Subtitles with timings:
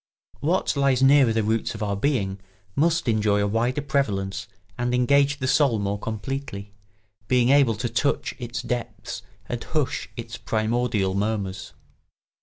[0.39, 2.39] What lies nearer the roots of our being
[2.75, 6.73] must needs enjoy a wider prevalence and engage the soul more completely,
[7.27, 11.73] being able to touch its depths and hush its primordial murmurs.